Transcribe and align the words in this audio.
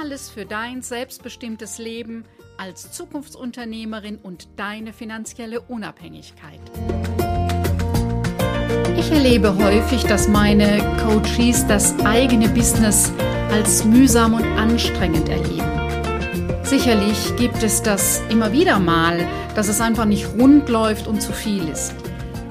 Alles 0.00 0.30
für 0.30 0.44
dein 0.44 0.82
selbstbestimmtes 0.82 1.78
Leben 1.78 2.24
als 2.56 2.92
Zukunftsunternehmerin 2.92 4.18
und 4.18 4.48
deine 4.54 4.92
finanzielle 4.92 5.60
Unabhängigkeit. 5.60 6.60
Ich 8.96 9.10
erlebe 9.10 9.56
häufig, 9.56 10.04
dass 10.04 10.28
meine 10.28 10.78
Coaches 11.02 11.66
das 11.66 11.98
eigene 12.04 12.48
Business 12.48 13.10
als 13.50 13.84
mühsam 13.84 14.34
und 14.34 14.44
anstrengend 14.44 15.28
erleben. 15.28 16.62
Sicherlich 16.62 17.34
gibt 17.36 17.64
es 17.64 17.82
das 17.82 18.22
immer 18.28 18.52
wieder 18.52 18.78
mal, 18.78 19.26
dass 19.56 19.66
es 19.66 19.80
einfach 19.80 20.04
nicht 20.04 20.28
rund 20.38 20.68
läuft 20.68 21.08
und 21.08 21.20
zu 21.20 21.32
viel 21.32 21.66
ist. 21.68 21.92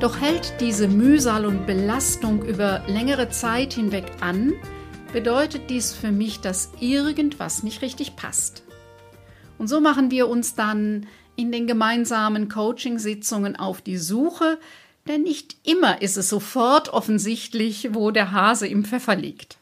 Doch 0.02 0.19
hält 0.19 0.53
diese 0.59 0.89
Mühsal 0.89 1.45
und 1.45 1.66
Belastung 1.66 2.43
über 2.43 2.83
längere 2.88 3.29
Zeit 3.29 3.71
hinweg 3.73 4.05
an, 4.19 4.53
bedeutet 5.13 5.70
dies 5.70 5.93
für 5.93 6.11
mich, 6.11 6.39
dass 6.39 6.71
irgendwas 6.79 7.63
nicht 7.63 7.81
richtig 7.81 8.16
passt. 8.16 8.63
Und 9.58 9.67
so 9.67 9.80
machen 9.80 10.11
wir 10.11 10.27
uns 10.27 10.55
dann 10.55 11.08
in 11.36 11.52
den 11.52 11.67
gemeinsamen 11.67 12.50
Coaching-Sitzungen 12.50 13.55
auf 13.55 13.81
die 13.81 13.97
Suche, 13.97 14.59
denn 15.08 15.23
nicht 15.23 15.55
immer 15.63 16.02
ist 16.02 16.17
es 16.17 16.30
sofort 16.30 16.89
offensichtlich, 16.89 17.89
wo 17.94 18.11
der 18.11 18.31
Hase 18.31 18.67
im 18.67 18.83
Pfeffer 18.83 19.16
liegt. 19.16 19.58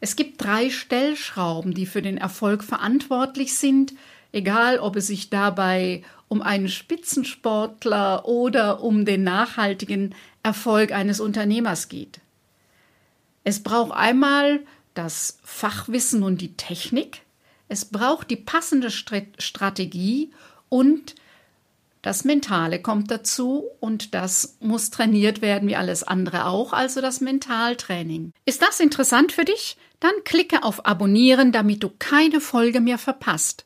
Es 0.00 0.16
gibt 0.16 0.42
drei 0.42 0.68
Stellschrauben, 0.68 1.74
die 1.74 1.86
für 1.86 2.02
den 2.02 2.18
Erfolg 2.18 2.64
verantwortlich 2.64 3.56
sind, 3.56 3.94
egal 4.32 4.78
ob 4.78 4.96
es 4.96 5.06
sich 5.06 5.30
dabei 5.30 6.02
um 6.28 6.42
einen 6.42 6.68
Spitzensportler 6.68 8.26
oder 8.26 8.82
um 8.82 9.04
den 9.04 9.22
nachhaltigen 9.22 10.14
Erfolg 10.42 10.90
eines 10.92 11.20
Unternehmers 11.20 11.88
geht. 11.88 12.20
Es 13.44 13.62
braucht 13.62 13.92
einmal 13.92 14.60
das 14.94 15.38
Fachwissen 15.42 16.22
und 16.22 16.40
die 16.40 16.56
Technik, 16.56 17.22
es 17.68 17.86
braucht 17.86 18.30
die 18.30 18.36
passende 18.36 18.90
Strategie 18.90 20.30
und 20.68 21.14
das 22.02 22.24
Mentale 22.24 22.82
kommt 22.82 23.10
dazu 23.10 23.64
und 23.80 24.12
das 24.12 24.56
muss 24.60 24.90
trainiert 24.90 25.40
werden 25.40 25.68
wie 25.68 25.76
alles 25.76 26.02
andere 26.02 26.46
auch, 26.46 26.72
also 26.72 27.00
das 27.00 27.20
Mentaltraining. 27.20 28.32
Ist 28.44 28.60
das 28.60 28.80
interessant 28.80 29.32
für 29.32 29.44
dich? 29.44 29.76
Dann 30.00 30.12
klicke 30.24 30.64
auf 30.64 30.84
Abonnieren, 30.84 31.52
damit 31.52 31.82
du 31.82 31.90
keine 31.98 32.40
Folge 32.40 32.80
mehr 32.80 32.98
verpasst. 32.98 33.64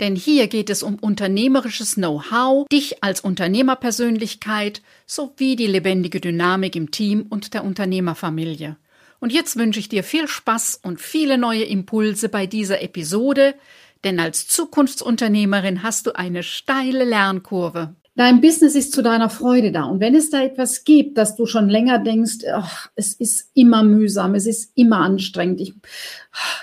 Denn 0.00 0.16
hier 0.16 0.48
geht 0.48 0.68
es 0.68 0.82
um 0.82 0.96
unternehmerisches 0.96 1.94
Know-how, 1.94 2.66
dich 2.68 3.02
als 3.02 3.22
Unternehmerpersönlichkeit 3.22 4.82
sowie 5.06 5.56
die 5.56 5.66
lebendige 5.66 6.20
Dynamik 6.20 6.76
im 6.76 6.90
Team 6.90 7.26
und 7.28 7.54
der 7.54 7.64
Unternehmerfamilie. 7.64 8.76
Und 9.22 9.32
jetzt 9.32 9.56
wünsche 9.56 9.78
ich 9.78 9.88
dir 9.88 10.02
viel 10.02 10.26
Spaß 10.26 10.80
und 10.82 11.00
viele 11.00 11.38
neue 11.38 11.62
Impulse 11.62 12.28
bei 12.28 12.48
dieser 12.48 12.82
Episode, 12.82 13.54
denn 14.02 14.18
als 14.18 14.48
Zukunftsunternehmerin 14.48 15.84
hast 15.84 16.08
du 16.08 16.16
eine 16.16 16.42
steile 16.42 17.04
Lernkurve. 17.04 17.94
Dein 18.16 18.40
Business 18.40 18.74
ist 18.74 18.92
zu 18.92 19.00
deiner 19.00 19.30
Freude 19.30 19.70
da. 19.70 19.84
Und 19.84 20.00
wenn 20.00 20.16
es 20.16 20.30
da 20.30 20.42
etwas 20.42 20.82
gibt, 20.82 21.18
dass 21.18 21.36
du 21.36 21.46
schon 21.46 21.68
länger 21.68 22.00
denkst, 22.00 22.38
ach, 22.52 22.90
es 22.96 23.12
ist 23.12 23.52
immer 23.54 23.84
mühsam, 23.84 24.34
es 24.34 24.46
ist 24.46 24.72
immer 24.74 24.98
anstrengend, 24.98 25.60
ich, 25.60 25.74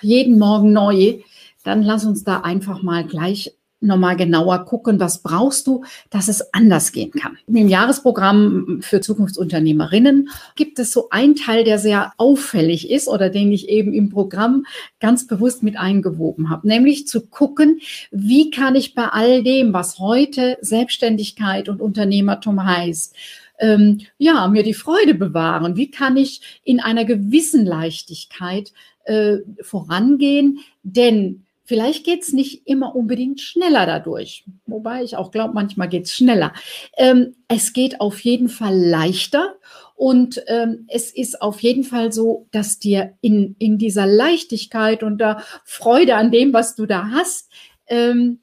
jeden 0.02 0.38
Morgen 0.38 0.74
neu, 0.74 1.20
dann 1.64 1.82
lass 1.82 2.04
uns 2.04 2.26
da 2.26 2.42
einfach 2.42 2.82
mal 2.82 3.06
gleich 3.06 3.54
nochmal 3.82 4.16
genauer 4.16 4.66
gucken, 4.66 5.00
was 5.00 5.22
brauchst 5.24 5.68
du, 5.68 5.84
dass 6.10 6.28
es 6.28 6.54
anders 6.54 6.92
gehen 6.92 7.12
kann. 7.12 7.38
Im 7.48 7.68
Jahresprogramm 7.68 8.80
für 8.82 9.02
Zukunftsunternehmerinnen 9.02 10.30
gibt 10.56 10.80
es 10.80 10.92
so 10.92 11.10
einen 11.10 11.36
Teil, 11.36 11.64
der 11.64 11.80
sehr 11.80 12.14
auffällig 12.18 12.90
ist 12.90 13.08
oder 13.08 13.30
den 13.30 13.52
ich 13.52 13.70
eben 13.70 13.94
im 13.94 14.10
Programm 14.10 14.66
ganz 15.00 15.28
bewusst 15.28 15.64
mit 15.64 15.78
eingewoben 15.78 16.50
habe, 16.50 16.68
nämlich 16.68 17.08
zu 17.08 17.28
gucken, 17.28 17.80
wie 18.12 18.52
kann 18.52 18.76
ich 18.76 18.96
bei 18.96 19.08
all 19.08 19.44
dem, 19.44 19.74
was 19.74 20.00
heute 20.00 20.58
Selbstständigkeit 20.62 21.70
und 21.70 21.82
Unternehmertum 21.82 22.66
heißt, 22.66 23.16
ähm, 23.60 24.00
ja, 24.18 24.48
mir 24.48 24.64
die 24.64 24.74
Freude 24.74 25.14
bewahren? 25.14 25.76
Wie 25.76 25.92
kann 25.92 26.18
ich 26.18 26.60
in 26.64 26.80
einer 26.80 27.06
gewissen 27.06 27.66
Leichtigkeit 27.66 28.74
äh, 29.04 29.38
vorangehen? 29.62 30.60
Denn 30.84 31.44
Vielleicht 31.70 32.04
geht 32.04 32.24
es 32.24 32.34
nicht 32.34 32.66
immer 32.66 32.96
unbedingt 32.96 33.42
schneller 33.42 33.86
dadurch, 33.86 34.44
wobei 34.66 35.04
ich 35.04 35.16
auch 35.16 35.30
glaube, 35.30 35.54
manchmal 35.54 35.88
geht 35.88 36.06
es 36.06 36.16
schneller. 36.16 36.52
Ähm, 36.98 37.36
es 37.48 37.74
geht 37.74 38.02
auf 38.02 38.22
jeden 38.22 38.50
Fall 38.50 38.76
leichter 38.76 39.54
und 39.94 40.42
ähm, 40.48 40.88
es 40.88 41.12
ist 41.12 41.44
auf 41.44 41.62
jeden 41.62 41.84
Fall 41.84 42.12
so, 42.12 42.48
dass 42.50 42.80
dir 42.80 43.14
in, 43.22 43.56
in 43.60 43.78
dieser 43.78 44.08
Leichtigkeit 44.08 45.04
und 45.04 45.20
der 45.20 45.44
Freude 45.64 46.16
an 46.16 46.32
dem, 46.32 46.54
was 46.54 46.74
du 46.74 46.88
da 46.88 47.12
hast, 47.12 47.52
ähm, 47.86 48.40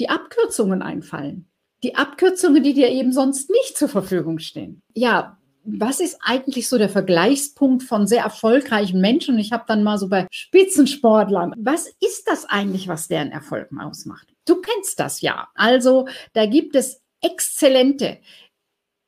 die 0.00 0.08
Abkürzungen 0.08 0.80
einfallen. 0.80 1.50
Die 1.82 1.94
Abkürzungen, 1.94 2.62
die 2.62 2.72
dir 2.72 2.88
eben 2.88 3.12
sonst 3.12 3.50
nicht 3.50 3.76
zur 3.76 3.90
Verfügung 3.90 4.38
stehen. 4.38 4.80
Ja, 4.94 5.36
was 5.66 6.00
ist 6.00 6.18
eigentlich 6.22 6.68
so 6.68 6.78
der 6.78 6.88
Vergleichspunkt 6.88 7.82
von 7.82 8.06
sehr 8.06 8.22
erfolgreichen 8.22 9.00
Menschen? 9.00 9.38
ich 9.38 9.52
habe 9.52 9.64
dann 9.66 9.82
mal 9.82 9.98
so 9.98 10.08
bei 10.08 10.26
Spitzensportlern, 10.30 11.54
was 11.58 11.88
ist 12.00 12.28
das 12.28 12.44
eigentlich, 12.44 12.88
was 12.88 13.08
deren 13.08 13.32
Erfolg 13.32 13.68
ausmacht? 13.78 14.28
Du 14.46 14.60
kennst 14.60 15.00
das 15.00 15.20
ja. 15.20 15.48
Also 15.54 16.06
da 16.32 16.46
gibt 16.46 16.76
es 16.76 17.02
exzellente. 17.20 18.18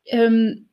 Ähm, 0.07 0.69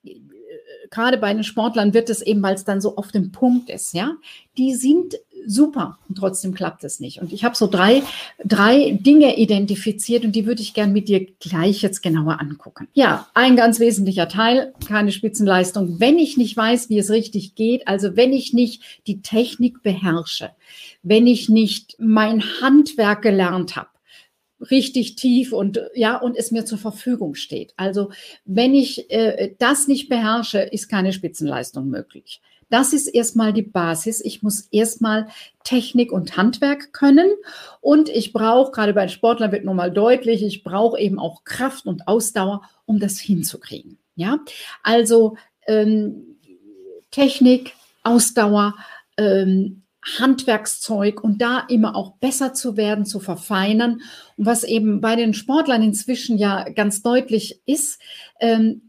gerade 0.90 1.18
bei 1.18 1.34
den 1.34 1.44
Sportlern 1.44 1.94
wird 1.94 2.10
es 2.10 2.22
eben, 2.22 2.42
weil 2.42 2.56
es 2.56 2.66
dann 2.66 2.82
so 2.82 2.96
auf 2.96 3.12
dem 3.12 3.32
Punkt 3.32 3.70
ist, 3.70 3.94
ja. 3.94 4.16
Die 4.58 4.74
sind 4.74 5.16
super 5.46 5.98
und 6.08 6.18
trotzdem 6.18 6.54
klappt 6.54 6.84
es 6.84 7.00
nicht. 7.00 7.22
Und 7.22 7.34
ich 7.34 7.44
habe 7.44 7.56
so 7.56 7.68
drei, 7.68 8.04
drei 8.44 8.98
Dinge 9.00 9.38
identifiziert 9.38 10.26
und 10.26 10.34
die 10.34 10.46
würde 10.46 10.62
ich 10.62 10.74
gern 10.74 10.94
mit 10.94 11.08
dir 11.08 11.26
gleich 11.40 11.82
jetzt 11.82 12.02
genauer 12.02 12.40
angucken. 12.42 12.88
Ja, 12.94 13.28
ein 13.34 13.56
ganz 13.56 13.80
wesentlicher 13.80 14.28
Teil, 14.28 14.74
keine 14.88 15.12
Spitzenleistung, 15.12 16.00
wenn 16.00 16.18
ich 16.18 16.38
nicht 16.38 16.56
weiß, 16.56 16.90
wie 16.90 17.00
es 17.00 17.10
richtig 17.10 17.56
geht, 17.56 17.88
also 17.88 18.16
wenn 18.16 18.34
ich 18.34 18.54
nicht 18.54 18.82
die 19.08 19.22
Technik 19.22 19.84
beherrsche, 19.84 20.52
wenn 21.04 21.28
ich 21.28 21.50
nicht 21.50 21.96
mein 22.00 22.44
Handwerk 22.62 23.22
gelernt 23.22 23.76
habe, 23.76 23.90
richtig 24.72 25.16
tief 25.16 25.54
und 25.54 25.82
ja 25.94 26.18
und 26.18 26.38
es 26.38 26.52
mir 26.52 26.66
zur 26.66 26.78
Verfügung 26.78 27.36
steht. 27.36 27.74
Also 27.78 28.12
wenn 28.46 28.74
ich 28.74 29.12
äh, 29.12 29.54
das 29.60 29.88
nicht 29.88 30.10
beherrsche, 30.10 30.60
ist 30.60 30.88
keine 30.88 31.14
Spitzenleistung 31.14 31.90
möglich. 31.90 32.42
Das 32.70 32.94
ist 32.94 33.08
erstmal 33.08 33.54
die 33.54 33.62
Basis. 33.62 34.22
Ich 34.24 34.42
muss 34.42 34.62
erstmal 34.72 35.28
Technik 35.64 36.12
und 36.12 36.38
Handwerk 36.38 36.94
können 36.94 37.32
und 37.82 38.10
ich 38.10 38.34
brauche, 38.34 38.72
gerade 38.72 38.94
bei 38.94 39.08
Sportlern 39.08 39.52
wird 39.52 39.66
nochmal 39.66 39.92
deutlich, 39.92 40.44
ich 40.44 40.64
brauche 40.64 41.00
eben 41.00 41.20
auch 41.20 41.44
Kraft 41.44 41.86
und 41.86 42.08
Ausdauer, 42.08 42.62
um 42.86 43.00
das 43.00 43.20
hinzukriegen. 43.20 43.98
Ja, 44.16 44.40
also 44.84 45.38
ähm, 45.68 46.38
Technik, 47.12 47.74
Ausdauer, 48.04 48.76
ähm, 49.18 49.84
Handwerkszeug 50.20 51.24
und 51.24 51.42
da 51.42 51.66
immer 51.68 51.96
auch 51.96 52.18
besser 52.18 52.54
zu 52.54 52.78
werden, 52.78 53.06
zu 53.06 53.20
verfeinern. 53.20 54.02
Und 54.38 54.46
was 54.46 54.64
eben 54.64 55.02
bei 55.02 55.16
den 55.16 55.34
Sportlern 55.34 55.82
inzwischen 55.82 56.38
ja 56.38 56.70
ganz 56.70 57.02
deutlich 57.02 57.62
ist, 57.66 58.00
ähm, 58.40 58.85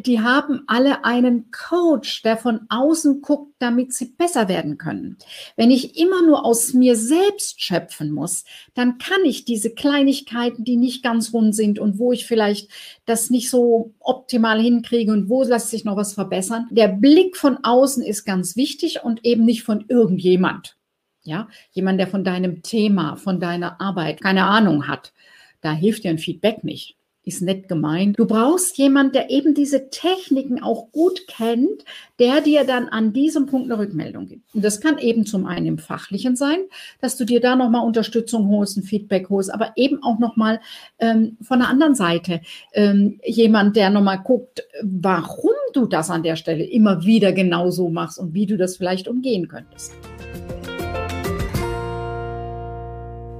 die 0.00 0.20
haben 0.20 0.62
alle 0.66 1.04
einen 1.04 1.50
Coach, 1.50 2.22
der 2.22 2.38
von 2.38 2.60
außen 2.70 3.20
guckt, 3.20 3.54
damit 3.58 3.92
sie 3.92 4.06
besser 4.06 4.48
werden 4.48 4.78
können. 4.78 5.18
Wenn 5.56 5.70
ich 5.70 5.98
immer 5.98 6.22
nur 6.22 6.46
aus 6.46 6.72
mir 6.72 6.96
selbst 6.96 7.60
schöpfen 7.62 8.10
muss, 8.10 8.44
dann 8.74 8.96
kann 8.96 9.22
ich 9.24 9.44
diese 9.44 9.70
Kleinigkeiten, 9.70 10.64
die 10.64 10.76
nicht 10.76 11.02
ganz 11.02 11.34
rund 11.34 11.54
sind 11.54 11.78
und 11.78 11.98
wo 11.98 12.12
ich 12.12 12.26
vielleicht 12.26 12.70
das 13.04 13.28
nicht 13.28 13.50
so 13.50 13.92
optimal 14.00 14.60
hinkriege 14.60 15.12
und 15.12 15.28
wo 15.28 15.42
lässt 15.44 15.68
sich 15.68 15.84
noch 15.84 15.96
was 15.96 16.14
verbessern. 16.14 16.68
Der 16.70 16.88
Blick 16.88 17.36
von 17.36 17.58
außen 17.62 18.02
ist 18.02 18.24
ganz 18.24 18.56
wichtig 18.56 19.04
und 19.04 19.26
eben 19.26 19.44
nicht 19.44 19.62
von 19.62 19.84
irgendjemand. 19.88 20.76
Ja, 21.22 21.48
jemand, 21.72 21.98
der 21.98 22.06
von 22.06 22.24
deinem 22.24 22.62
Thema, 22.62 23.16
von 23.16 23.40
deiner 23.40 23.80
Arbeit 23.80 24.22
keine 24.22 24.44
Ahnung 24.44 24.86
hat. 24.86 25.12
Da 25.60 25.72
hilft 25.72 26.04
dir 26.04 26.10
ein 26.10 26.18
Feedback 26.18 26.62
nicht 26.62 26.95
ist 27.26 27.42
nett 27.42 27.68
gemeint. 27.68 28.16
Du 28.18 28.24
brauchst 28.24 28.78
jemanden, 28.78 29.12
der 29.12 29.30
eben 29.30 29.52
diese 29.52 29.90
Techniken 29.90 30.62
auch 30.62 30.92
gut 30.92 31.26
kennt, 31.26 31.84
der 32.20 32.40
dir 32.40 32.64
dann 32.64 32.88
an 32.88 33.12
diesem 33.12 33.46
Punkt 33.46 33.70
eine 33.70 33.80
Rückmeldung 33.80 34.26
gibt. 34.26 34.54
Und 34.54 34.64
das 34.64 34.80
kann 34.80 34.98
eben 34.98 35.26
zum 35.26 35.44
einen 35.44 35.66
im 35.66 35.78
Fachlichen 35.78 36.36
sein, 36.36 36.58
dass 37.00 37.16
du 37.16 37.24
dir 37.24 37.40
da 37.40 37.56
nochmal 37.56 37.84
Unterstützung 37.84 38.48
holst, 38.48 38.76
ein 38.76 38.84
Feedback 38.84 39.28
holst, 39.28 39.52
aber 39.52 39.72
eben 39.74 40.04
auch 40.04 40.20
nochmal 40.20 40.60
ähm, 41.00 41.36
von 41.42 41.58
der 41.58 41.68
anderen 41.68 41.96
Seite 41.96 42.42
ähm, 42.72 43.18
jemand, 43.24 43.74
der 43.74 43.90
nochmal 43.90 44.20
guckt, 44.22 44.62
warum 44.82 45.50
du 45.72 45.86
das 45.86 46.10
an 46.10 46.22
der 46.22 46.36
Stelle 46.36 46.64
immer 46.64 47.04
wieder 47.04 47.32
genauso 47.32 47.88
machst 47.88 48.20
und 48.20 48.34
wie 48.34 48.46
du 48.46 48.56
das 48.56 48.76
vielleicht 48.76 49.08
umgehen 49.08 49.48
könntest. 49.48 49.92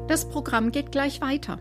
Das 0.08 0.28
Programm 0.28 0.72
geht 0.72 0.90
gleich 0.90 1.20
weiter. 1.20 1.60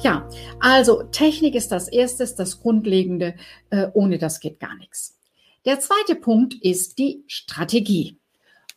Ja, 0.02 0.28
also 0.60 1.04
Technik 1.04 1.54
ist 1.54 1.72
das 1.72 1.88
Erste, 1.88 2.26
das 2.36 2.60
Grundlegende. 2.60 3.34
Äh, 3.70 3.86
ohne 3.94 4.18
das 4.18 4.40
geht 4.40 4.60
gar 4.60 4.76
nichts. 4.76 5.18
Der 5.64 5.80
zweite 5.80 6.16
Punkt 6.16 6.52
ist 6.52 6.98
die 6.98 7.24
Strategie. 7.28 8.18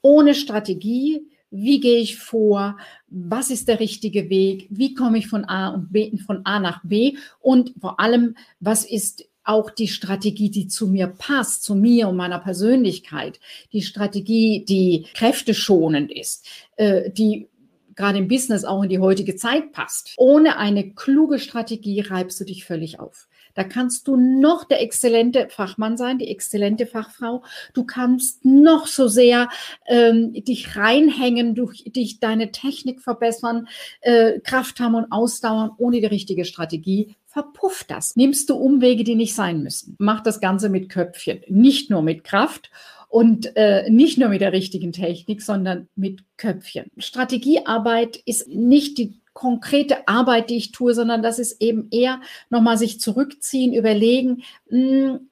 Ohne 0.01 0.33
Strategie 0.33 1.27
wie 1.53 1.79
gehe 1.79 1.99
ich 1.99 2.17
vor, 2.17 2.77
was 3.07 3.51
ist 3.51 3.67
der 3.67 3.79
richtige 3.79 4.29
Weg, 4.29 4.67
wie 4.71 4.95
komme 4.95 5.19
ich 5.19 5.27
von 5.27 5.45
A 5.45 5.69
und 5.69 5.93
B, 5.93 6.17
von 6.17 6.41
A 6.45 6.59
nach 6.59 6.81
B 6.83 7.15
und 7.39 7.73
vor 7.79 7.99
allem, 7.99 8.35
was 8.59 8.85
ist 8.85 9.25
auch 9.43 9.69
die 9.69 9.87
Strategie, 9.87 10.49
die 10.49 10.67
zu 10.67 10.87
mir 10.87 11.07
passt, 11.07 11.63
zu 11.63 11.75
mir 11.75 12.07
und 12.07 12.15
meiner 12.15 12.39
Persönlichkeit, 12.39 13.39
die 13.71 13.81
Strategie, 13.81 14.65
die 14.65 15.05
kräfteschonend 15.13 16.11
ist, 16.11 16.47
äh, 16.77 17.11
die 17.11 17.49
gerade 17.95 18.17
im 18.17 18.27
Business 18.27 18.65
auch 18.65 18.83
in 18.83 18.89
die 18.89 18.99
heutige 18.99 19.35
Zeit 19.35 19.71
passt. 19.71 20.13
Ohne 20.17 20.57
eine 20.57 20.93
kluge 20.93 21.39
Strategie 21.39 22.01
reibst 22.01 22.39
du 22.39 22.45
dich 22.45 22.65
völlig 22.65 22.99
auf. 22.99 23.27
Da 23.53 23.63
kannst 23.63 24.07
du 24.07 24.15
noch 24.15 24.65
der 24.65 24.81
exzellente 24.81 25.47
Fachmann 25.49 25.97
sein, 25.97 26.17
die 26.17 26.27
exzellente 26.27 26.85
Fachfrau. 26.85 27.43
Du 27.73 27.83
kannst 27.85 28.43
noch 28.45 28.87
so 28.87 29.07
sehr 29.07 29.49
ähm, 29.87 30.33
dich 30.33 30.75
reinhängen, 30.75 31.55
durch 31.55 31.83
dich 31.87 32.19
deine 32.19 32.51
Technik 32.51 33.01
verbessern, 33.01 33.67
äh, 34.01 34.39
Kraft 34.39 34.79
haben 34.79 34.95
und 34.95 35.11
ausdauern 35.11 35.71
ohne 35.77 35.99
die 35.99 36.07
richtige 36.07 36.45
Strategie. 36.45 37.15
Verpufft 37.25 37.89
das. 37.89 38.15
Nimmst 38.15 38.49
du 38.49 38.55
Umwege, 38.55 39.03
die 39.03 39.15
nicht 39.15 39.33
sein 39.33 39.63
müssen. 39.63 39.95
Mach 39.97 40.21
das 40.21 40.39
Ganze 40.39 40.69
mit 40.69 40.89
Köpfchen, 40.89 41.41
nicht 41.47 41.89
nur 41.89 42.03
mit 42.03 42.23
Kraft 42.23 42.69
und 43.09 43.55
äh, 43.55 43.89
nicht 43.89 44.17
nur 44.17 44.29
mit 44.29 44.41
der 44.41 44.53
richtigen 44.53 44.91
Technik, 44.91 45.41
sondern 45.41 45.87
mit 45.95 46.23
Köpfchen. 46.37 46.91
Strategiearbeit 46.97 48.17
ist 48.25 48.47
nicht 48.47 48.97
die 48.97 49.22
konkrete 49.33 50.07
Arbeit, 50.07 50.49
die 50.49 50.57
ich 50.57 50.71
tue, 50.71 50.93
sondern 50.93 51.21
das 51.21 51.39
ist 51.39 51.61
eben 51.61 51.87
eher 51.91 52.21
nochmal 52.49 52.77
sich 52.77 52.99
zurückziehen, 52.99 53.73
überlegen, 53.73 54.43
mh, 54.69 54.79
hm, 54.79 55.29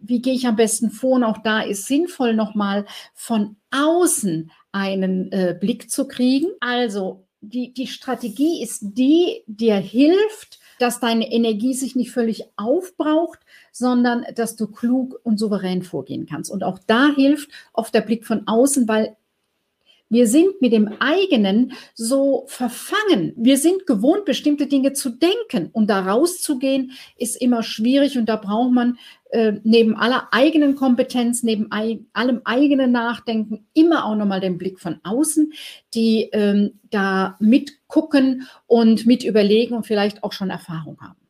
wie 0.00 0.20
gehe 0.20 0.34
ich 0.34 0.46
am 0.46 0.56
besten 0.56 0.90
vor? 0.90 1.16
Und 1.16 1.24
auch 1.24 1.38
da 1.38 1.60
ist 1.60 1.86
sinnvoll, 1.86 2.34
nochmal 2.34 2.86
von 3.14 3.56
außen 3.70 4.50
einen 4.72 5.32
äh, 5.32 5.56
Blick 5.58 5.90
zu 5.90 6.06
kriegen. 6.06 6.48
Also 6.60 7.24
die, 7.40 7.72
die 7.72 7.86
Strategie 7.86 8.62
ist 8.62 8.80
die, 8.82 9.42
dir 9.46 9.76
hilft, 9.76 10.60
dass 10.78 11.00
deine 11.00 11.30
Energie 11.30 11.74
sich 11.74 11.96
nicht 11.96 12.10
völlig 12.10 12.44
aufbraucht, 12.56 13.40
sondern 13.72 14.26
dass 14.34 14.56
du 14.56 14.66
klug 14.66 15.18
und 15.22 15.38
souverän 15.38 15.82
vorgehen 15.82 16.26
kannst. 16.26 16.50
Und 16.50 16.64
auch 16.64 16.78
da 16.86 17.10
hilft 17.14 17.50
oft 17.72 17.94
der 17.94 18.02
Blick 18.02 18.26
von 18.26 18.46
außen, 18.46 18.86
weil 18.86 19.16
wir 20.08 20.28
sind 20.28 20.60
mit 20.60 20.72
dem 20.72 20.94
eigenen 21.00 21.72
so 21.94 22.44
verfangen. 22.46 23.32
Wir 23.36 23.58
sind 23.58 23.86
gewohnt, 23.86 24.24
bestimmte 24.24 24.66
Dinge 24.66 24.92
zu 24.92 25.10
denken 25.10 25.70
und 25.72 25.88
da 25.90 26.00
rauszugehen 26.00 26.92
ist 27.16 27.40
immer 27.40 27.62
schwierig 27.62 28.16
und 28.16 28.28
da 28.28 28.36
braucht 28.36 28.72
man 28.72 28.98
äh, 29.30 29.54
neben 29.64 29.96
aller 29.96 30.28
eigenen 30.30 30.76
Kompetenz, 30.76 31.42
neben 31.42 31.72
ei 31.72 31.98
allem 32.12 32.40
eigenen 32.44 32.92
Nachdenken 32.92 33.66
immer 33.74 34.04
auch 34.04 34.14
nochmal 34.14 34.40
den 34.40 34.58
Blick 34.58 34.78
von 34.78 35.00
außen, 35.02 35.52
die 35.94 36.28
ähm, 36.32 36.78
da 36.90 37.36
mitgucken 37.40 38.46
und 38.66 39.06
mit 39.06 39.24
überlegen 39.24 39.74
und 39.74 39.86
vielleicht 39.86 40.22
auch 40.22 40.32
schon 40.32 40.50
Erfahrung 40.50 40.98
haben. 41.00 41.25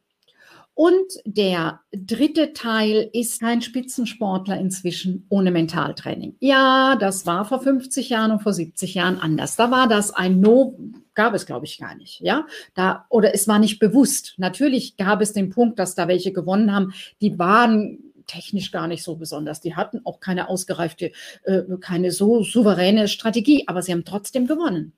Und 0.77 1.07
der 1.25 1.81
dritte 1.91 2.53
Teil 2.53 3.09
ist 3.15 3.41
kein 3.41 3.63
Spitzensportler 3.63 4.61
inzwischen 4.61 5.25
ohne 5.31 5.51
Mentaltraining. 5.51 6.37
Ja, 6.41 6.97
das 6.97 7.25
war 7.25 7.47
vor 7.47 7.63
50 7.63 8.11
Jahren 8.11 8.31
und 8.31 8.43
vor 8.43 8.53
70 8.53 8.93
Jahren 8.93 9.19
anders. 9.19 9.57
Da 9.57 9.71
war 9.71 9.89
das 9.89 10.11
ein 10.11 10.39
No, 10.39 10.79
gab 11.15 11.33
es 11.33 11.47
glaube 11.47 11.65
ich 11.65 11.79
gar 11.79 11.95
nicht. 11.95 12.21
Ja, 12.21 12.47
da, 12.75 13.07
oder 13.09 13.35
es 13.35 13.49
war 13.49 13.59
nicht 13.59 13.79
bewusst. 13.79 14.35
Natürlich 14.37 14.99
gab 14.99 15.23
es 15.23 15.33
den 15.33 15.49
Punkt, 15.49 15.79
dass 15.79 15.95
da 15.95 16.09
welche 16.09 16.35
gewonnen 16.35 16.75
haben, 16.75 16.93
die 17.23 17.39
waren 17.39 18.13
technisch 18.27 18.71
gar 18.71 18.87
nicht 18.87 19.03
so 19.03 19.17
besonders. 19.17 19.63
Die 19.63 19.77
hatten 19.77 20.03
auch 20.05 20.21
keine 20.21 20.51
ausgereifte, 20.51 21.13
äh, 21.45 21.63
keine 21.81 22.13
so 22.13 22.43
souveräne 22.43 23.09
Strategie, 23.09 23.65
aber 23.67 23.81
sie 23.81 23.93
haben 23.93 24.05
trotzdem 24.05 24.47
gewonnen. 24.47 24.93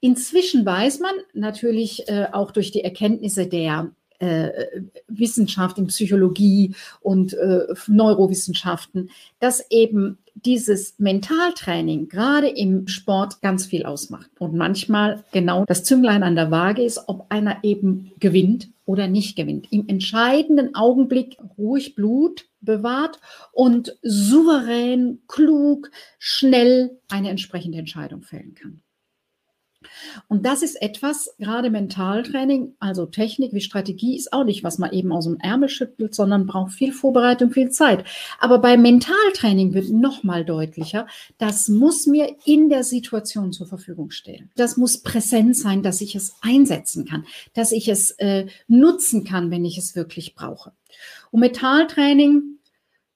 Inzwischen 0.00 0.64
weiß 0.64 1.00
man 1.00 1.12
natürlich 1.34 2.08
äh, 2.08 2.28
auch 2.32 2.50
durch 2.50 2.70
die 2.70 2.82
Erkenntnisse 2.82 3.46
der 3.46 3.90
äh, 4.20 4.50
Wissenschaft, 5.08 5.78
in 5.78 5.88
Psychologie 5.88 6.74
und 7.00 7.34
äh, 7.34 7.66
Neurowissenschaften, 7.88 9.10
dass 9.40 9.64
eben 9.70 10.18
dieses 10.34 10.98
Mentaltraining 10.98 12.08
gerade 12.08 12.48
im 12.48 12.86
Sport 12.86 13.42
ganz 13.42 13.66
viel 13.66 13.84
ausmacht 13.84 14.30
und 14.38 14.54
manchmal 14.54 15.24
genau 15.32 15.64
das 15.64 15.84
Zünglein 15.84 16.22
an 16.22 16.36
der 16.36 16.50
Waage 16.50 16.82
ist, 16.82 17.08
ob 17.08 17.26
einer 17.30 17.58
eben 17.62 18.12
gewinnt 18.20 18.68
oder 18.84 19.06
nicht 19.06 19.36
gewinnt. 19.36 19.72
Im 19.72 19.88
entscheidenden 19.88 20.74
Augenblick 20.74 21.36
ruhig 21.58 21.94
Blut 21.94 22.46
bewahrt 22.60 23.20
und 23.52 23.96
souverän, 24.02 25.20
klug, 25.28 25.90
schnell 26.18 26.98
eine 27.08 27.30
entsprechende 27.30 27.78
Entscheidung 27.78 28.22
fällen 28.22 28.54
kann. 28.54 28.82
Und 30.28 30.46
das 30.46 30.62
ist 30.62 30.80
etwas, 30.80 31.34
gerade 31.38 31.70
Mentaltraining, 31.70 32.74
also 32.78 33.06
Technik 33.06 33.52
wie 33.52 33.60
Strategie, 33.60 34.16
ist 34.16 34.32
auch 34.32 34.44
nicht, 34.44 34.64
was 34.64 34.78
man 34.78 34.92
eben 34.92 35.12
aus 35.12 35.24
dem 35.24 35.38
Ärmel 35.38 35.68
schüttelt, 35.68 36.14
sondern 36.14 36.46
braucht 36.46 36.72
viel 36.72 36.92
Vorbereitung, 36.92 37.50
viel 37.50 37.70
Zeit. 37.70 38.04
Aber 38.38 38.58
beim 38.58 38.82
Mentaltraining 38.82 39.74
wird 39.74 39.90
nochmal 39.90 40.44
deutlicher, 40.44 41.06
das 41.38 41.68
muss 41.68 42.06
mir 42.06 42.36
in 42.44 42.68
der 42.68 42.84
Situation 42.84 43.52
zur 43.52 43.66
Verfügung 43.66 44.10
stehen. 44.10 44.50
Das 44.56 44.76
muss 44.76 44.98
präsent 44.98 45.56
sein, 45.56 45.82
dass 45.82 46.00
ich 46.00 46.14
es 46.14 46.34
einsetzen 46.40 47.04
kann, 47.04 47.26
dass 47.54 47.72
ich 47.72 47.88
es 47.88 48.12
äh, 48.12 48.46
nutzen 48.68 49.24
kann, 49.24 49.50
wenn 49.50 49.64
ich 49.64 49.78
es 49.78 49.96
wirklich 49.96 50.34
brauche. 50.34 50.72
Und 51.30 51.40
Mentaltraining, 51.40 52.58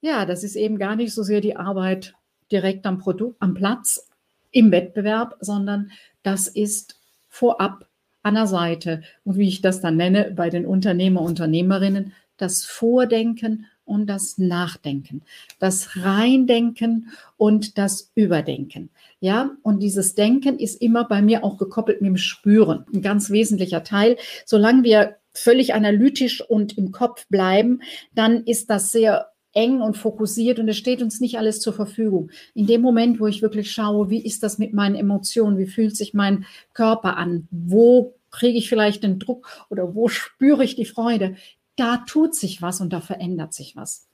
ja, 0.00 0.26
das 0.26 0.44
ist 0.44 0.56
eben 0.56 0.78
gar 0.78 0.96
nicht 0.96 1.12
so 1.12 1.22
sehr 1.22 1.40
die 1.40 1.56
Arbeit 1.56 2.14
direkt 2.52 2.86
am 2.86 2.98
Produkt, 2.98 3.36
am 3.40 3.54
Platz, 3.54 4.06
im 4.54 4.70
Wettbewerb, 4.70 5.36
sondern 5.40 5.90
das 6.22 6.48
ist 6.48 6.98
vorab 7.28 7.86
an 8.22 8.34
der 8.34 8.46
Seite. 8.46 9.02
Und 9.24 9.36
wie 9.36 9.48
ich 9.48 9.60
das 9.60 9.80
dann 9.80 9.96
nenne 9.96 10.32
bei 10.34 10.48
den 10.48 10.64
Unternehmer, 10.64 11.20
Unternehmerinnen, 11.20 12.12
das 12.36 12.64
Vordenken 12.64 13.66
und 13.84 14.06
das 14.06 14.38
Nachdenken, 14.38 15.22
das 15.58 15.96
Reindenken 15.96 17.10
und 17.36 17.76
das 17.76 18.10
Überdenken. 18.14 18.90
Ja, 19.20 19.50
und 19.62 19.82
dieses 19.82 20.14
Denken 20.14 20.58
ist 20.58 20.80
immer 20.80 21.04
bei 21.04 21.20
mir 21.20 21.44
auch 21.44 21.58
gekoppelt 21.58 22.00
mit 22.00 22.08
dem 22.08 22.16
Spüren. 22.16 22.84
Ein 22.92 23.02
ganz 23.02 23.30
wesentlicher 23.30 23.84
Teil. 23.84 24.16
Solange 24.46 24.84
wir 24.84 25.16
völlig 25.32 25.74
analytisch 25.74 26.40
und 26.40 26.78
im 26.78 26.92
Kopf 26.92 27.26
bleiben, 27.28 27.80
dann 28.14 28.44
ist 28.44 28.70
das 28.70 28.90
sehr 28.90 29.33
eng 29.54 29.80
und 29.80 29.96
fokussiert 29.96 30.58
und 30.58 30.68
es 30.68 30.76
steht 30.76 31.00
uns 31.00 31.20
nicht 31.20 31.38
alles 31.38 31.60
zur 31.60 31.72
Verfügung. 31.72 32.30
In 32.54 32.66
dem 32.66 32.80
Moment, 32.82 33.20
wo 33.20 33.26
ich 33.26 33.40
wirklich 33.40 33.70
schaue, 33.70 34.10
wie 34.10 34.24
ist 34.24 34.42
das 34.42 34.58
mit 34.58 34.74
meinen 34.74 34.96
Emotionen, 34.96 35.58
wie 35.58 35.66
fühlt 35.66 35.96
sich 35.96 36.12
mein 36.12 36.44
Körper 36.72 37.16
an, 37.16 37.48
wo 37.50 38.16
kriege 38.30 38.58
ich 38.58 38.68
vielleicht 38.68 39.04
den 39.04 39.18
Druck 39.18 39.48
oder 39.70 39.94
wo 39.94 40.08
spüre 40.08 40.64
ich 40.64 40.76
die 40.76 40.84
Freude, 40.84 41.36
da 41.76 41.98
tut 41.98 42.34
sich 42.34 42.62
was 42.62 42.80
und 42.80 42.92
da 42.92 43.00
verändert 43.00 43.54
sich 43.54 43.76
was. 43.76 44.08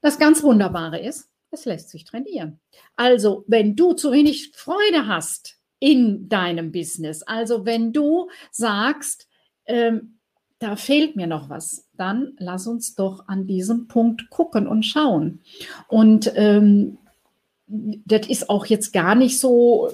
Das 0.00 0.18
ganz 0.18 0.42
Wunderbare 0.42 1.00
ist, 1.00 1.28
es 1.50 1.64
lässt 1.64 1.90
sich 1.90 2.04
trainieren. 2.04 2.60
Also, 2.96 3.44
wenn 3.46 3.74
du 3.74 3.94
zu 3.94 4.12
wenig 4.12 4.52
Freude 4.54 5.06
hast 5.06 5.58
in 5.80 6.28
deinem 6.28 6.72
Business, 6.72 7.22
also 7.22 7.64
wenn 7.64 7.92
du 7.92 8.28
sagst, 8.50 9.28
ähm, 9.66 10.17
da 10.58 10.76
fehlt 10.76 11.16
mir 11.16 11.26
noch 11.26 11.48
was, 11.48 11.86
dann 11.96 12.32
lass 12.38 12.66
uns 12.66 12.94
doch 12.94 13.28
an 13.28 13.46
diesem 13.46 13.86
Punkt 13.86 14.28
gucken 14.30 14.66
und 14.66 14.84
schauen. 14.84 15.40
Und 15.86 16.32
ähm, 16.34 16.98
das 17.66 18.26
ist 18.28 18.48
auch 18.48 18.66
jetzt 18.66 18.92
gar 18.92 19.14
nicht 19.14 19.38
so 19.38 19.90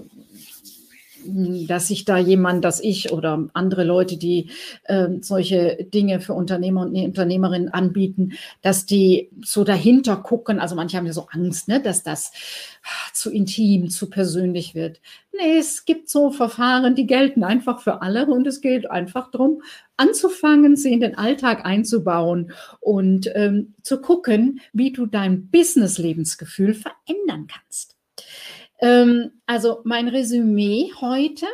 dass 1.26 1.88
sich 1.88 2.04
da 2.04 2.18
jemand, 2.18 2.64
dass 2.64 2.80
ich 2.80 3.12
oder 3.12 3.48
andere 3.52 3.84
Leute, 3.84 4.16
die 4.16 4.50
äh, 4.84 5.08
solche 5.20 5.84
Dinge 5.92 6.20
für 6.20 6.34
Unternehmer 6.34 6.82
und 6.82 6.94
Unternehmerinnen 6.94 7.68
anbieten, 7.68 8.32
dass 8.62 8.86
die 8.86 9.30
so 9.42 9.64
dahinter 9.64 10.16
gucken. 10.16 10.60
Also 10.60 10.74
manche 10.74 10.96
haben 10.96 11.06
ja 11.06 11.12
so 11.12 11.26
Angst, 11.30 11.68
ne, 11.68 11.80
dass 11.80 12.02
das 12.02 12.32
zu 13.12 13.30
intim, 13.30 13.90
zu 13.90 14.10
persönlich 14.10 14.74
wird. 14.74 15.00
Nee, 15.32 15.58
es 15.58 15.84
gibt 15.84 16.08
so 16.08 16.30
Verfahren, 16.30 16.94
die 16.94 17.06
gelten 17.06 17.42
einfach 17.42 17.80
für 17.80 18.02
alle 18.02 18.26
und 18.26 18.46
es 18.46 18.60
geht 18.60 18.90
einfach 18.90 19.30
darum, 19.30 19.62
anzufangen, 19.96 20.76
sie 20.76 20.92
in 20.92 21.00
den 21.00 21.16
Alltag 21.16 21.64
einzubauen 21.64 22.52
und 22.80 23.30
ähm, 23.34 23.74
zu 23.82 24.00
gucken, 24.00 24.60
wie 24.72 24.92
du 24.92 25.06
dein 25.06 25.48
Business-Lebensgefühl 25.50 26.74
verändern 26.74 27.46
kannst. 27.48 27.93
Ähm, 28.80 29.40
also 29.46 29.80
mein 29.84 30.08
Resümee 30.08 30.92
heute, 31.00 31.46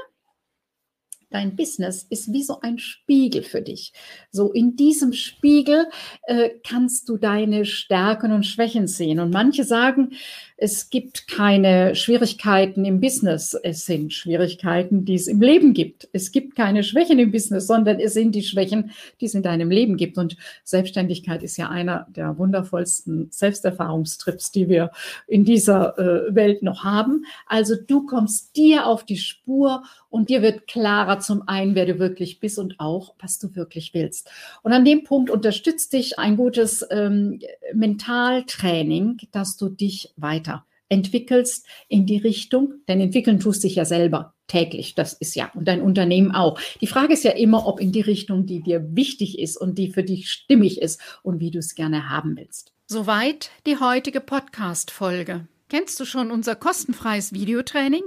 dein 1.30 1.56
Business 1.56 2.06
ist 2.10 2.32
wie 2.32 2.42
so 2.42 2.60
ein 2.60 2.78
Spiegel 2.78 3.42
für 3.42 3.62
dich. 3.62 3.92
So 4.30 4.52
in 4.52 4.76
diesem 4.76 5.12
Spiegel 5.12 5.86
äh, 6.24 6.50
kannst 6.66 7.08
du 7.08 7.16
deine 7.16 7.64
Stärken 7.64 8.32
und 8.32 8.44
Schwächen 8.44 8.86
sehen. 8.86 9.20
Und 9.20 9.32
manche 9.32 9.64
sagen, 9.64 10.10
es 10.56 10.90
gibt 10.90 11.26
keine 11.26 11.94
Schwierigkeiten 11.94 12.84
im 12.84 13.00
Business. 13.00 13.54
Es 13.54 13.86
sind 13.86 14.12
Schwierigkeiten, 14.12 15.06
die 15.06 15.14
es 15.14 15.26
im 15.26 15.40
Leben 15.40 15.72
gibt. 15.72 16.08
Es 16.12 16.32
gibt 16.32 16.54
keine 16.54 16.82
Schwächen 16.82 17.18
im 17.18 17.32
Business, 17.32 17.66
sondern 17.66 17.98
es 17.98 18.12
sind 18.12 18.34
die 18.34 18.42
Schwächen, 18.42 18.90
die 19.20 19.26
es 19.26 19.34
in 19.34 19.42
deinem 19.42 19.70
Leben 19.70 19.96
gibt. 19.96 20.18
Und 20.18 20.36
Selbstständigkeit 20.64 21.42
ist 21.42 21.56
ja 21.56 21.70
einer 21.70 22.06
der 22.14 22.36
wundervollsten 22.36 23.28
Selbsterfahrungstrips, 23.30 24.52
die 24.52 24.68
wir 24.68 24.90
in 25.26 25.44
dieser 25.44 25.98
äh, 25.98 26.34
Welt 26.34 26.62
noch 26.62 26.84
haben. 26.84 27.24
Also 27.46 27.76
du 27.76 28.04
kommst 28.04 28.56
dir 28.56 28.86
auf 28.86 29.04
die 29.04 29.16
Spur 29.16 29.84
und 30.10 30.28
dir 30.28 30.42
wird 30.42 30.66
klarer 30.66 31.19
zum 31.20 31.46
einen, 31.48 31.74
wer 31.74 31.86
du 31.86 31.98
wirklich 31.98 32.40
bist 32.40 32.58
und 32.58 32.78
auch, 32.78 33.14
was 33.18 33.38
du 33.38 33.54
wirklich 33.54 33.94
willst. 33.94 34.30
Und 34.62 34.72
an 34.72 34.84
dem 34.84 35.04
Punkt 35.04 35.30
unterstützt 35.30 35.92
dich 35.92 36.18
ein 36.18 36.36
gutes 36.36 36.86
ähm, 36.90 37.40
Mentaltraining, 37.72 39.18
dass 39.32 39.56
du 39.56 39.68
dich 39.68 40.12
weiter 40.16 40.64
entwickelst 40.90 41.66
in 41.88 42.04
die 42.04 42.18
Richtung, 42.18 42.74
denn 42.88 43.00
entwickeln 43.00 43.40
tust 43.40 43.64
dich 43.64 43.76
ja 43.76 43.84
selber 43.84 44.34
täglich, 44.48 44.94
das 44.96 45.12
ist 45.12 45.36
ja, 45.36 45.50
und 45.54 45.68
dein 45.68 45.80
Unternehmen 45.80 46.32
auch. 46.32 46.58
Die 46.80 46.88
Frage 46.88 47.12
ist 47.14 47.22
ja 47.24 47.30
immer, 47.30 47.66
ob 47.66 47.80
in 47.80 47.92
die 47.92 48.00
Richtung, 48.00 48.46
die 48.46 48.60
dir 48.60 48.96
wichtig 48.96 49.38
ist 49.38 49.56
und 49.56 49.78
die 49.78 49.92
für 49.92 50.02
dich 50.02 50.28
stimmig 50.28 50.82
ist 50.82 51.00
und 51.22 51.38
wie 51.38 51.52
du 51.52 51.60
es 51.60 51.76
gerne 51.76 52.10
haben 52.10 52.36
willst. 52.36 52.72
Soweit 52.88 53.50
die 53.66 53.78
heutige 53.78 54.20
Podcast-Folge. 54.20 55.46
Kennst 55.68 56.00
du 56.00 56.04
schon 56.04 56.32
unser 56.32 56.56
kostenfreies 56.56 57.32
Videotraining? 57.32 58.02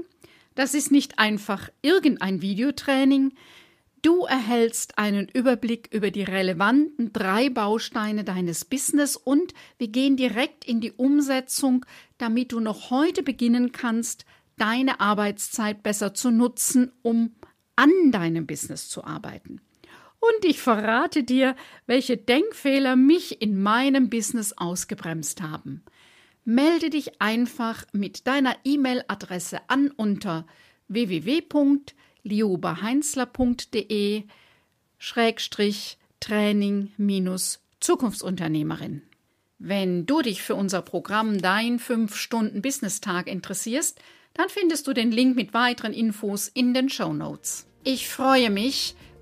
Das 0.56 0.74
ist 0.74 0.92
nicht 0.92 1.20
einfach 1.20 1.70
irgendein 1.82 2.42
Videotraining. 2.42 3.34
Du 4.02 4.26
erhältst 4.26 4.98
einen 4.98 5.30
Überblick 5.30 5.88
über 5.92 6.12
die 6.12 6.24
relevanten 6.24 7.14
drei 7.14 7.50
Bausteine 7.50 8.26
deines 8.26 8.66
Business 8.66 9.16
und 9.16 9.54
wir 9.78 9.88
gehen 9.88 10.18
direkt 10.18 10.66
in 10.66 10.82
die 10.82 10.92
Umsetzung, 10.92 11.86
damit 12.18 12.52
du 12.52 12.60
noch 12.60 12.90
heute 12.90 13.24
beginnen 13.24 13.72
kannst, 13.72 14.26
deine 14.58 15.00
Arbeitszeit 15.00 15.84
besser 15.84 16.14
zu 16.14 16.32
nutzen, 16.32 16.92
um 17.02 17.34
an 17.76 18.12
deinem 18.12 18.46
Business 18.46 18.90
zu 18.90 19.04
arbeiten. 19.04 19.62
Und 20.20 20.46
ich 20.46 20.60
verrate 20.60 21.24
dir, 21.24 21.56
welche 21.86 22.18
Denkfehler 22.18 22.96
mich 22.96 23.42
in 23.42 23.62
meinem 23.62 24.10
Business 24.10 24.54
ausgebremst 24.54 25.42
haben. 25.42 25.84
Melde 26.46 26.90
dich 26.90 27.22
einfach 27.22 27.86
mit 27.94 28.28
deiner 28.28 28.56
E-Mail-Adresse 28.64 29.60
an 29.68 29.92
unter 29.92 30.46
www 30.88 31.42
liobaheinzler.de 32.24 34.24
Schrägstrich 34.98 35.98
Training 36.20 36.92
minus 36.98 37.60
Zukunftsunternehmerin. 37.80 39.04
Wenn 39.60 40.06
du 40.06 40.22
dich 40.22 40.42
für 40.42 40.56
unser 40.56 40.82
Programm 40.82 41.42
Dein 41.42 41.80
5-Stunden-Business-Tag 41.80 43.28
interessierst, 43.28 44.00
dann 44.34 44.50
findest 44.50 44.88
du 44.88 44.94
den 44.94 45.12
Link 45.12 45.36
mit 45.36 45.54
weiteren 45.54 45.94
Infos 45.94 46.48
in 46.48 46.74
den 46.74 46.90
Show 46.90 47.14
Notes. 47.14 47.68
Ich 47.84 48.08
freue 48.08 48.50
mich, 48.50 48.96